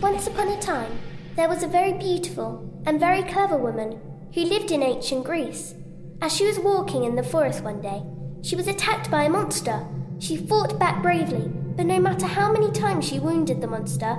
[0.00, 0.98] Once upon a time,
[1.36, 4.00] there was a very beautiful and very clever woman
[4.32, 5.74] who lived in ancient Greece.
[6.22, 8.02] As she was walking in the forest one day,
[8.40, 9.86] she was attacked by a monster.
[10.18, 14.18] She fought back bravely, but no matter how many times she wounded the monster,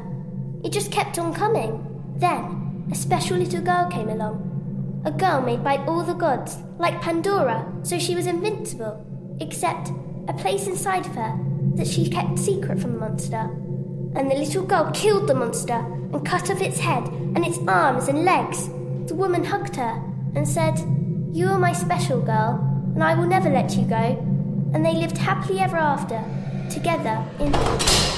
[0.64, 1.84] it just kept on coming.
[2.16, 5.02] Then, a special little girl came along.
[5.05, 9.04] A girl made by all the gods, like Pandora, so she was invincible,
[9.39, 9.89] except
[10.27, 11.39] a place inside of her
[11.73, 13.50] that she kept secret from the monster.
[14.16, 18.07] And the little girl killed the monster and cut off its head and its arms
[18.07, 18.68] and legs.
[19.07, 20.01] The woman hugged her
[20.36, 20.78] and said,
[21.32, 22.60] You are my special girl,
[22.93, 24.18] and I will never let you go.
[24.74, 26.24] And they lived happily ever after,
[26.70, 28.11] together in.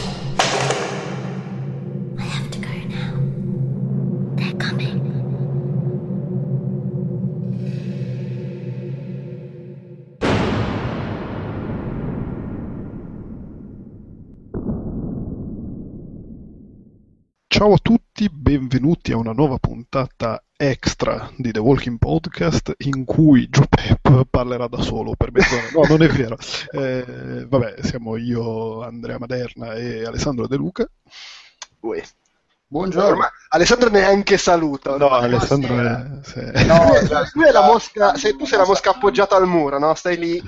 [17.63, 23.47] Ciao a tutti, benvenuti a una nuova puntata extra di The Walking Podcast in cui
[23.47, 25.69] Joe Pep parlerà da solo per mezz'ora.
[25.71, 26.35] No, non è vero.
[26.73, 30.85] Eh, vabbè, siamo io, Andrea Maderna e Alessandro De Luca.
[31.79, 32.03] Uè.
[32.67, 33.15] Buongiorno.
[33.15, 34.97] Ma Alessandro neanche saluta.
[34.97, 36.05] No, Alessandro è...
[36.21, 36.65] sì.
[36.65, 36.91] No,
[37.31, 39.95] Tu, la mosca, sei, tu sei la mosca appoggiata al muro, no?
[39.95, 40.43] Stai lì.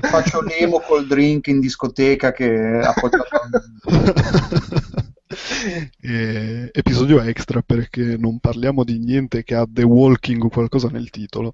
[0.00, 3.28] faccio l'emo col drink in discoteca che ha appoggiato
[6.00, 11.10] Eh, episodio extra perché non parliamo di niente che ha The Walking o qualcosa nel
[11.10, 11.52] titolo.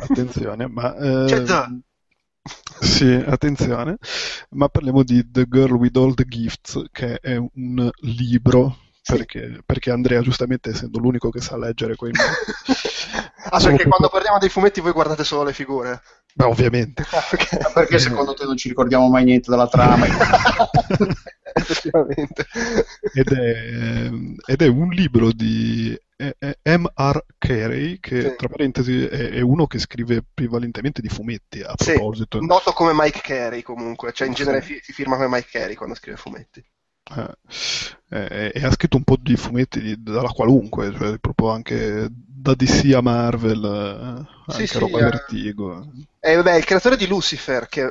[0.00, 0.94] Attenzione, ma...
[0.96, 1.44] eh.
[2.80, 3.96] Sì, attenzione,
[4.50, 9.90] ma parliamo di The Girl with All the Gifts, che è un libro, perché, perché
[9.90, 12.30] Andrea, giustamente, essendo l'unico che sa leggere quei nomi,
[13.50, 16.00] Ah, perché per- quando parliamo dei fumetti voi guardate solo le figure.
[16.34, 17.02] beh, ovviamente.
[17.10, 17.58] Ah, ok.
[17.62, 20.06] Ma perché secondo te non ci ricordiamo mai niente della trama?
[21.58, 22.46] Effettivamente.
[23.10, 24.10] Ed è,
[24.46, 27.24] ed è un libro di eh, eh, M.R.
[27.38, 28.34] Carey, che Sì.
[28.36, 32.38] tra parentesi è, è uno che scrive prevalentemente di fumetti, a Sì, proposito.
[32.40, 34.42] noto come Mike Carey comunque, cioè in Sì.
[34.44, 36.64] genere fi- si firma come Mike Carey quando scrive fumetti.
[37.10, 37.34] Eh,
[38.10, 42.54] eh, e ha scritto un po' di fumetti di- dalla qualunque, cioè proprio anche da
[42.54, 45.02] DC a Marvel, eh, Sì, anche sì, roba eh.
[45.04, 45.90] Vertigo.
[46.20, 47.82] E vabbè, il creatore di Lucifer, che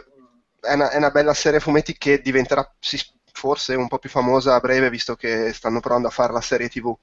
[0.60, 3.00] è una, è una bella serie fumetti che diventerà sì,
[3.38, 6.70] forse un po' più famosa a breve, visto che stanno provando a fare la serie
[6.70, 6.96] TV.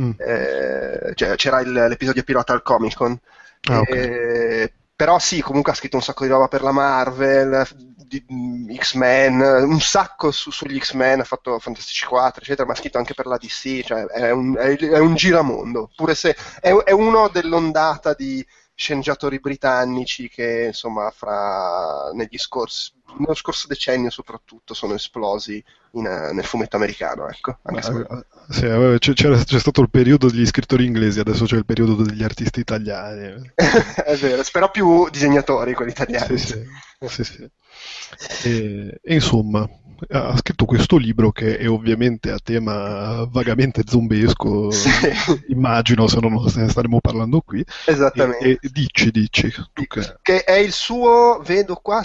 [0.00, 0.10] Mm.
[0.18, 3.18] Eh, cioè, c'era il- l'episodio pilota al Comic Con.
[3.68, 3.88] Ah, ok.
[3.90, 7.66] Eh, però sì, comunque ha scritto un sacco di roba per la Marvel,
[7.96, 12.76] di- mm, X-Men, un sacco su- sugli X-Men, ha fatto Fantastici 4, eccetera, ma ha
[12.76, 16.72] scritto anche per la DC, cioè è un, è- è un giramondo, pure se è,
[16.74, 18.44] è uno dell'ondata di
[18.76, 26.32] sceneggiatori britannici che insomma fra negli scorsi nello scorso decennio soprattutto sono esplosi in, eh,
[26.34, 28.06] nel fumetto americano ecco anche se-
[28.60, 32.22] Eh, sì, c'è, c'è stato il periodo degli scrittori inglesi, adesso c'è il periodo degli
[32.22, 33.50] artisti italiani.
[33.56, 36.64] è vero però più disegnatori quelli italiani Sì,
[37.08, 37.50] sì, sì, sì.
[38.44, 39.68] E, e insomma,
[40.08, 44.90] ha scritto questo libro che è ovviamente a tema vagamente zombesco, Sì.
[45.48, 47.60] immagino, se non ne staremo parlando qui.
[47.60, 50.18] E, esattamente e dici, dici, tu che...
[50.22, 52.02] che è il suo, vedo qua,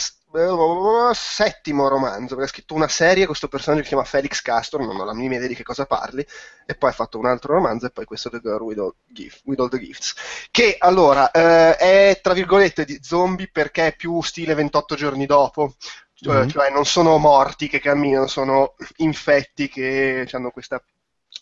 [1.14, 5.00] settimo romanzo, perché ha scritto una serie, questo personaggio che si chiama Felix Castor, non
[5.00, 6.26] ho la minima idea di che cosa parli,
[6.66, 9.42] e poi ha fatto un altro romanzo, e poi questo The Girl with All, Gift-
[9.44, 10.16] with All the Gifts,
[10.50, 15.76] che allora eh, è tra virgolette di zombie perché è più stile 28 giorni dopo,
[16.22, 16.48] cioè, Mhm.
[16.48, 20.84] cioè non sono morti che camminano, sono infetti che hanno questa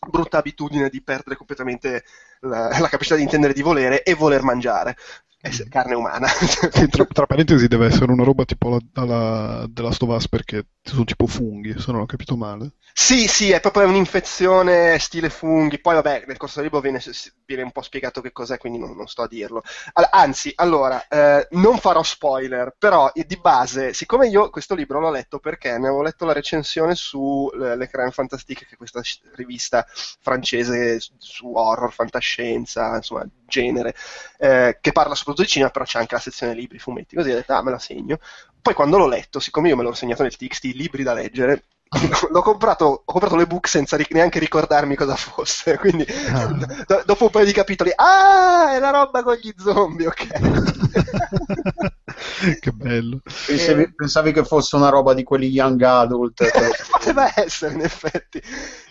[0.10, 2.04] brutta abitudine di perdere completamente
[2.42, 4.96] la, la capacità di intendere di volere e voler mangiare.
[5.42, 6.28] Essere carne umana.
[6.90, 11.28] Tra, tra parentesi deve essere una roba tipo la, alla, della Stovaz perché sono tipo
[11.28, 12.74] funghi, se non ho capito male.
[12.94, 15.80] Sì, sì, è proprio un'infezione stile funghi.
[15.80, 17.00] Poi, vabbè, nel corso del libro viene,
[17.46, 19.64] viene un po' spiegato che cos'è, quindi non, non sto a dirlo.
[19.94, 25.12] All- Anzi, allora, eh, non farò spoiler, però di base, siccome io questo libro l'ho
[25.12, 29.02] letto perché ne avevo letto la recensione su eh, Le Crème Fantastique, che è questa
[29.36, 29.86] rivista
[30.20, 33.96] francese su- su horror, fantascienza, insomma, genere,
[34.38, 37.36] eh, che parla soprattutto di cinema, però c'è anche la sezione libri, fumetti, così ho
[37.36, 38.20] detto, ah, me la segno.
[38.62, 41.64] Poi quando l'ho letto, siccome io me l'ho segnato nel TXT, libri da leggere,
[42.30, 46.46] l'ho comprato, ho comprato l'ebook senza ri- neanche ricordarmi cosa fosse, quindi Ah.
[46.86, 51.30] do- dopo un paio di capitoli, ah, è la roba con gli zombie, ok.
[52.60, 53.22] che bello.
[53.46, 56.44] Pensavi, pensavi che fosse una roba di quelli young adult?
[56.92, 58.42] Poteva essere, in effetti.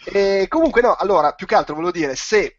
[0.05, 2.58] E comunque no, allora, più che altro volevo dire, se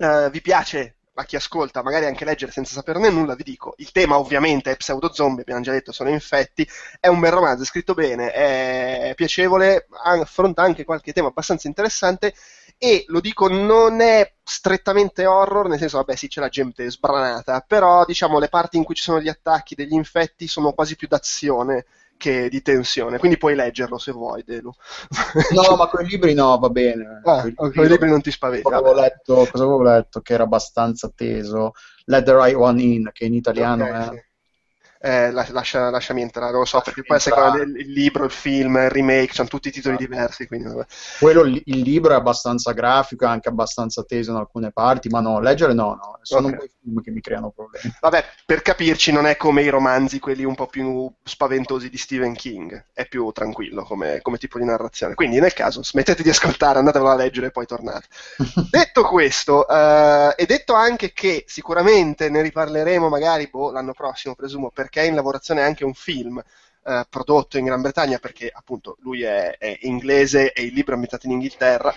[0.00, 3.92] eh, vi piace a chi ascolta magari anche leggere senza saperne nulla, vi dico, il
[3.92, 6.66] tema ovviamente è pseudo zombie, abbiamo già detto, sono infetti,
[6.98, 12.32] è un bel romanzo, è scritto bene, è piacevole, affronta anche qualche tema abbastanza interessante
[12.78, 17.60] e lo dico non è strettamente horror, nel senso, vabbè sì c'è la gente sbranata,
[17.66, 21.06] però diciamo le parti in cui ci sono gli attacchi degli infetti sono quasi più
[21.06, 21.84] d'azione
[22.20, 24.70] che di tensione, quindi puoi leggerlo se vuoi, Delu.
[25.52, 27.22] No, ma quei libri no, va bene.
[27.24, 28.64] Ah, quei libri, libri non ti spaventi.
[28.64, 31.72] Cosa avevo, letto, cosa avevo letto che era abbastanza teso?
[32.04, 34.08] Let the Right One In, che in italiano okay, è...
[34.10, 34.28] Sì
[35.02, 38.76] eh, lascia, lasciami entrare, lo so, perché poi a seconda del il libro, il film,
[38.76, 40.10] il remake, hanno tutti i titoli esatto.
[40.10, 40.46] diversi.
[40.46, 40.68] Quindi,
[41.18, 45.72] Quello, il libro è abbastanza grafico, anche abbastanza teso in alcune parti, ma no, leggere
[45.72, 46.52] no, no, sono okay.
[46.52, 47.94] un po' i film che mi creano problemi.
[47.98, 52.34] Vabbè, per capirci, non è come i romanzi, quelli un po' più spaventosi di Stephen
[52.34, 55.14] King, è più tranquillo come, come tipo di narrazione.
[55.14, 58.06] Quindi, nel caso, smettete di ascoltare, andatevelo a leggere e poi tornate.
[58.70, 64.70] detto questo, uh, e detto anche che sicuramente ne riparleremo magari boh, l'anno prossimo, presumo,
[64.70, 66.42] per perché è in lavorazione anche un film
[66.82, 70.94] eh, prodotto in Gran Bretagna perché appunto lui è, è, inglese e il libro è
[70.94, 71.94] ambientato in Inghilterra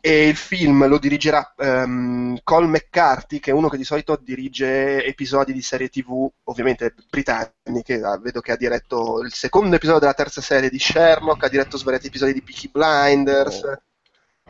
[0.00, 5.04] e il film lo dirigerà um, Cole McCarthy che è uno che di solito dirige
[5.04, 10.14] episodi di serie tv ovviamente britanniche ah, vedo che ha diretto il secondo episodio della
[10.14, 13.82] terza serie di Sherlock ha diretto svariati episodi di Peaky Blinders oh.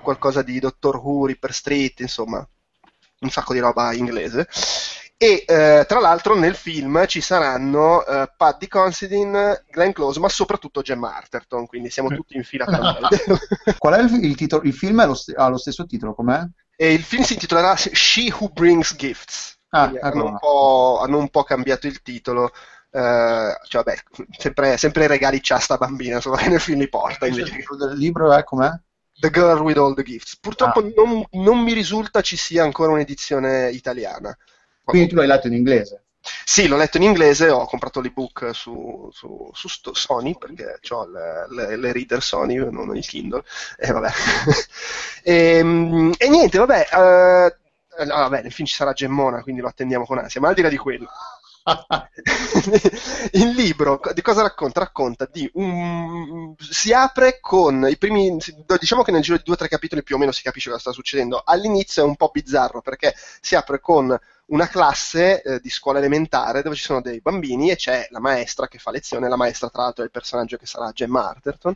[0.01, 2.47] qualcosa di Doctor Who, Ripper Street insomma
[3.21, 4.49] un sacco di roba inglese
[5.23, 10.83] e eh, tra l'altro nel film ci saranno eh, Paddy Considine, Glenn Close, ma soprattutto
[10.83, 12.17] Gemma Arterton, quindi siamo eh.
[12.17, 14.65] tutti in fila per Qual è il, il titolo?
[14.65, 16.45] Il film lo st- ha lo stesso titolo, com'è?
[16.75, 19.61] E il film si intitolerà She Who Brings Gifts.
[19.69, 20.39] Ah, hanno, un
[21.01, 22.51] hanno, un po', cambiato il titolo.
[22.91, 23.95] Uh, cioè, vabbè,
[24.37, 27.29] sempre, sempre regali c'ha sta bambina, insomma, che nel film li porta.
[27.29, 27.55] Invece.
[27.55, 28.73] Il del libro è com'è?
[29.21, 30.37] The Girl with All the Gifts.
[30.41, 30.93] Purtroppo ah.
[30.97, 34.37] non, non mi risulta ci sia ancora un'edizione italiana.
[34.85, 36.03] Quindi tu l'hai letto in inglese?
[36.45, 41.47] Sì, l'ho letto in inglese, ho comprato l'ebook su, su, su Sony perché ho le,
[41.51, 43.43] le, le, reader Sony, non il Kindle,
[43.77, 44.11] e vabbè.
[45.25, 49.69] e, ehm, e, niente, vabbè, uh, no, vabbè, nel film ci sarà Gemmona, quindi lo
[49.69, 51.09] attendiamo con ansia, ma al di là di quello,
[53.33, 54.81] il libro di cosa racconta?
[54.81, 56.55] Racconta di un.
[56.59, 58.37] Si apre con i primi.
[58.79, 60.81] Diciamo che nel giro di due o tre capitoli più o meno si capisce cosa
[60.81, 61.41] sta succedendo.
[61.45, 66.63] All'inizio è un po' bizzarro perché si apre con una classe eh, di scuola elementare
[66.63, 69.83] dove ci sono dei bambini e c'è la maestra che fa lezione, la maestra tra
[69.83, 71.75] l'altro è il personaggio che sarà Gemma Arterton,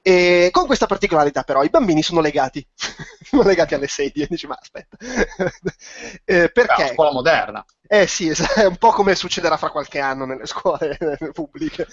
[0.00, 2.66] e con questa particolarità però i bambini sono legati,
[3.22, 4.96] sono legati alle sedie, dici ma aspetta,
[6.24, 6.90] eh, perché?
[6.90, 7.64] È scuola moderna.
[7.86, 10.96] Eh sì, è un po' come succederà fra qualche anno nelle scuole
[11.32, 11.86] pubbliche.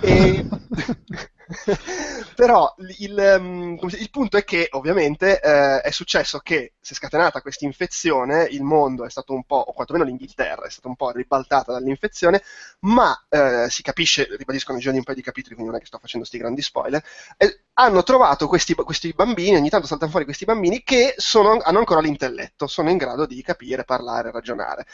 [0.00, 0.46] E...
[2.34, 7.40] Però il, um, il, punto è che ovviamente eh, è successo che si è scatenata
[7.40, 11.12] questa infezione, il mondo è stato un po', o quantomeno l'Inghilterra è stata un po'
[11.12, 12.42] ribaltata dall'infezione,
[12.80, 15.88] ma eh, si capisce, ribadisco nei giorni un paio di capitoli, quindi non è che
[15.88, 17.02] sto facendo questi grandi spoiler,
[17.36, 21.78] eh, hanno trovato questi, questi, bambini, ogni tanto saltano fuori questi bambini che sono, hanno
[21.78, 24.84] ancora l'intelletto, sono in grado di capire, parlare, ragionare.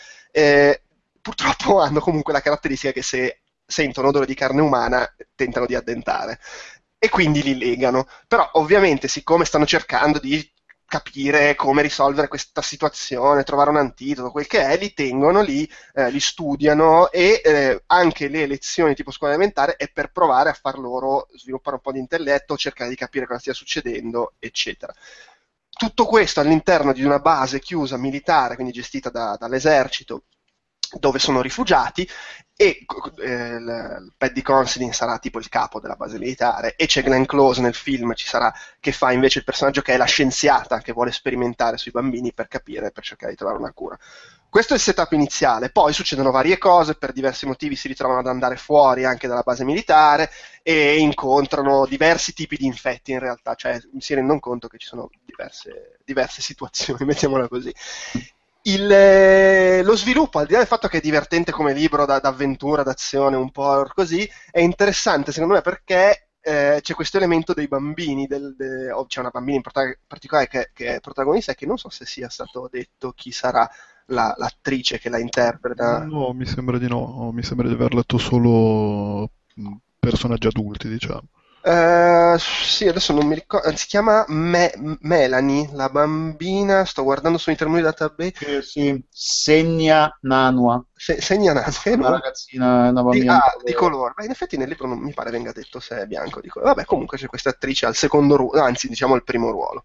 [1.23, 3.42] Purtroppo hanno comunque la caratteristica che se
[3.73, 5.05] sentono odore di carne umana,
[5.35, 6.39] tentano di addentare
[6.99, 8.07] e quindi li legano.
[8.29, 10.49] Però ovviamente siccome stanno cercando di
[10.93, 16.11] capire come risolvere questa situazione, trovare un antidoto, quel che è, li tengono lì, eh,
[16.11, 20.79] li studiano e eh, anche le lezioni tipo scuola elementare è per provare a far
[20.79, 24.93] loro sviluppare un po' di intelletto, cercare di capire cosa stia succedendo, eccetera.
[25.71, 30.25] Tutto questo all'interno di una base chiusa militare, quindi gestita da, dall'esercito,
[30.99, 32.09] dove sono rifugiati
[32.55, 32.85] e
[33.21, 37.61] eh, il Paddy Considine sarà tipo il capo della base militare e c'è Glenn Close
[37.61, 41.13] nel film ci sarà, che fa invece il personaggio che è la scienziata che vuole
[41.13, 43.99] sperimentare sui bambini per capire, per cercare di trovare una cura.
[44.49, 48.27] Questo è il setup iniziale, poi succedono varie cose, per diversi motivi si ritrovano ad
[48.27, 50.31] andare fuori anche dalla base militare
[50.63, 55.09] e incontrano diversi tipi di infetti in realtà, cioè si rendono conto che ci sono
[55.25, 57.73] diverse, diverse situazioni, mettiamola così
[58.63, 62.19] il, eh, lo sviluppo, al di là del fatto che è divertente come libro da,
[62.19, 67.69] d'avventura, d'azione, un po' così, è interessante secondo me perché eh, c'è questo elemento dei
[67.69, 71.67] bambini, del, de, oh, c'è una bambina in particolare che, che, è protagonista e che
[71.67, 73.69] non so se sia stato detto chi sarà
[74.07, 76.05] la, l'attrice che la interpreta.
[76.05, 79.31] No, mi sembra di no, mi sembra di aver letto solo
[79.99, 81.29] personaggi adulti, diciamo.
[81.65, 83.75] Uh, sì, adesso non mi ricordo.
[83.77, 86.85] Si chiama Me- Melanie, la bambina.
[86.85, 88.57] Sto guardando su internet database.
[88.59, 90.85] Eh, sì, Segna Nanua.
[90.93, 91.73] Se- Segna Nanua.
[91.85, 93.35] Una ragazzina, una bambina.
[93.35, 94.15] Di, ah, di colore.
[94.17, 96.75] Beh, in effetti nel libro non mi pare venga detto se è bianco di colore.
[96.75, 99.85] Vabbè, comunque c'è questa attrice al secondo ruolo, anzi, diciamo al primo ruolo.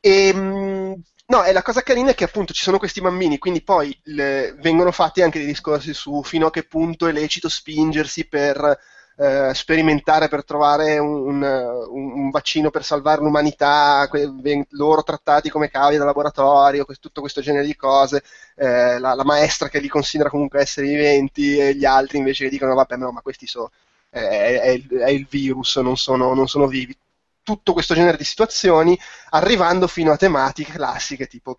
[0.00, 3.62] E, ehm, No, e la cosa carina è che appunto ci sono questi bambini, quindi
[3.62, 8.26] poi le, vengono fatti anche dei discorsi su fino a che punto è lecito spingersi
[8.26, 8.78] per
[9.20, 11.42] eh, sperimentare, per trovare un, un,
[11.90, 14.30] un, vaccino per salvare l'umanità, que,
[14.70, 18.22] loro trattati come cavi da laboratorio, questo, tutto questo genere di cose,
[18.54, 22.50] eh, la, la, maestra che li considera comunque esseri viventi e gli altri invece che
[22.50, 23.70] dicono vabbè no, ma questi sono...
[24.10, 26.96] È, è, è, il virus, non sono, non sono vivi
[27.42, 28.98] tutto questo genere di situazioni,
[29.30, 31.58] arrivando fino a tematiche classiche tipo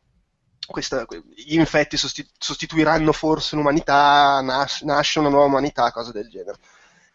[0.66, 6.58] questa, gli infetti sostitu- sostituiranno forse l'umanità, nas- nasce una nuova umanità, cose del genere.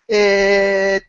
[0.06, 1.08] E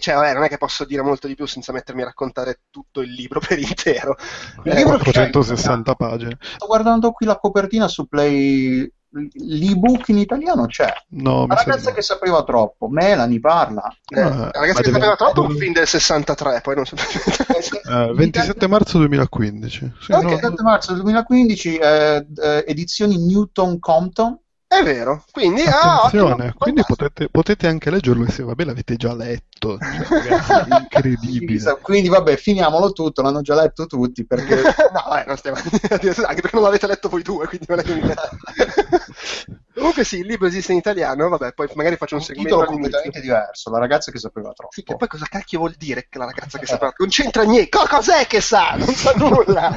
[0.00, 3.00] cioè, vabbè, non è che posso dire molto di più senza mettermi a raccontare tutto
[3.02, 4.16] il libro per intero.
[4.64, 6.38] Il libro 460 pagine.
[6.40, 10.92] Sto guardando qui la copertina su Play l'ebook in italiano c'è.
[11.08, 11.94] No, la ragazza sembra.
[11.94, 13.92] che sapeva troppo, Melanie parla.
[14.08, 16.94] Eh, la ragazza che sapeva troppo è un film del 63, poi non so.
[16.96, 19.92] eh, 27 marzo 2015.
[20.00, 20.22] Sì, okay.
[20.22, 24.38] no, 27 marzo 2015, eh, eh, edizioni Newton Compton.
[24.72, 29.12] È vero, quindi, Attenzione, ah, quindi potete, potete, anche leggerlo e se vabbè l'avete già
[29.12, 31.78] letto, cioè, ragazzi, incredibile.
[31.82, 34.62] quindi vabbè, finiamolo tutto, l'hanno già letto tutti perché...
[34.94, 37.94] no, eh, non stiamo anche perché non l'avete letto voi due, quindi non è che
[37.94, 38.14] mi...
[39.74, 42.70] Comunque sì, il libro esiste in italiano, vabbè, poi magari faccio un, un segmento titolo
[42.70, 44.72] completamente diverso, la ragazza che sapeva troppo.
[44.72, 47.02] Sì, che poi cosa cacchio vuol dire che la ragazza che sapeva troppo?
[47.02, 48.74] Non c'entra niente, Co- cos'è che sa?
[48.76, 49.74] Non sa nulla.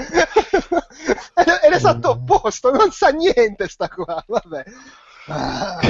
[1.33, 4.63] È l'esatto opposto, non sa niente sta qua, vabbè.
[5.27, 5.79] Ah.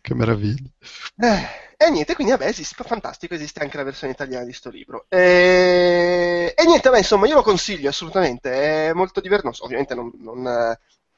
[0.00, 0.70] che meraviglia.
[1.18, 5.06] Eh, e niente, quindi vabbè, esiste, fantastico, esiste anche la versione italiana di sto libro.
[5.08, 10.76] E, e niente, beh, insomma, io lo consiglio assolutamente, è molto divertente, ovviamente non, non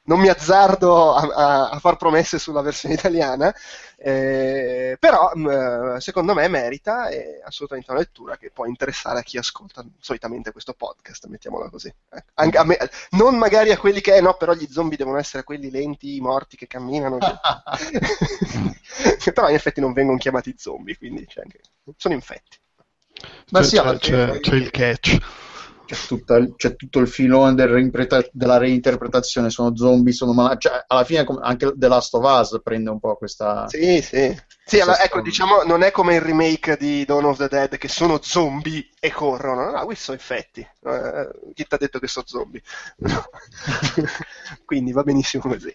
[0.08, 3.54] non mi azzardo a, a, a, far promesse sulla versione italiana,
[3.98, 9.22] eh, però mh, mm, secondo me merita e assolutamente una lettura che può interessare a
[9.22, 11.88] chi ascolta solitamente questo podcast, mettiamola così.
[11.88, 12.24] Eh.
[12.34, 12.78] Anche me,
[13.10, 16.56] non magari a quelli che, eh, no, però gli zombie devono essere quelli lenti, morti,
[16.56, 17.18] che camminano.
[19.34, 21.44] però in effetti non vengono chiamati zombie, quindi cioè,
[21.96, 22.56] sono infetti.
[23.50, 25.18] Ma c'è, sì, c'è, c'è, c'è il catch
[25.88, 27.90] c'è, tutta, c'è, tutto il filone del
[28.32, 32.90] della reinterpretazione, sono zombie, sono mal- cioè, alla fine anche The Last of Us prende
[32.90, 33.66] un po' questa...
[33.68, 34.36] Sì, sì.
[34.66, 37.88] Sì, allora, ecco, diciamo, non è come il remake di Dawn of the Dead che
[37.88, 40.60] sono zombie e corrono, no, no questi sono effetti.
[40.60, 42.62] Eh, chi ti ha detto che sono zombie?
[44.66, 45.74] Quindi va benissimo così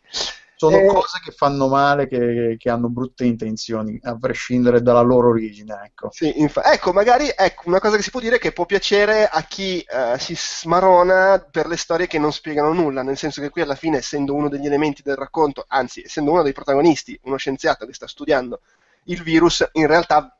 [0.70, 5.30] sono eh, cose che fanno male, che, che, hanno brutte intenzioni, a prescindere dalla loro
[5.30, 5.82] origine.
[5.84, 8.66] Ecco, sì, inf- ecco magari ecco, una cosa che si può dire è che può
[8.66, 13.42] piacere a chi eh, si smarona per le storie che non spiegano nulla, nel senso
[13.42, 17.20] che qui alla fine, essendo uno degli elementi del racconto, anzi, essendo uno dei protagonisti,
[17.24, 18.62] uno scienziato che sta studiando
[19.08, 20.38] il virus, in realtà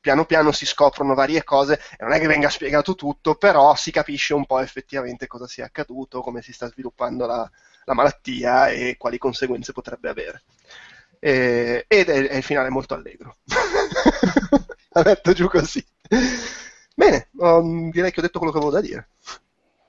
[0.00, 3.90] piano piano si scoprono varie cose e non è che venga spiegato tutto, però si
[3.90, 7.50] capisce un po' effettivamente cosa sia accaduto, come si sta sviluppando la,
[7.84, 10.42] la malattia e quali conseguenze potrebbe avere.
[11.18, 13.36] E, ed è, è, il finale molto allegro.
[14.92, 15.84] La metto giù così.
[16.94, 19.10] Bene, um, direi che ho detto quello che avevo da dire.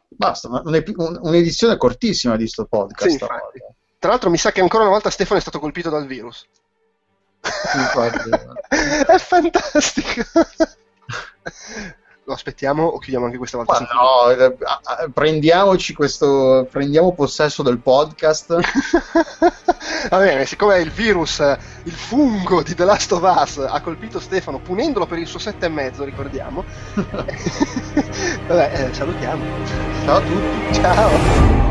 [0.08, 3.10] Basta, un'edizione cortissima di sto podcast.
[3.10, 6.46] Sì, Tra l'altro mi sa che ancora una volta Stefano è stato colpito dal virus.
[9.08, 10.22] è fantastico
[12.24, 13.88] lo aspettiamo o chiudiamo anche questa volta?
[13.94, 14.56] no, eh,
[15.12, 18.60] prendiamoci questo, prendiamo possesso del podcast.
[20.10, 21.40] Va bene, siccome il virus,
[21.84, 25.66] il fungo di The Last of Us ha colpito Stefano punendolo per il suo sette
[25.66, 26.64] e mezzo, ricordiamo.
[28.48, 29.44] Vabbè, eh, salutiamo.
[30.06, 30.74] Ciao a tutti.
[30.74, 31.71] Ciao.